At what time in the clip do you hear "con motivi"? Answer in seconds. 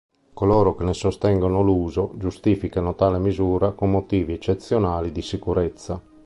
3.73-4.33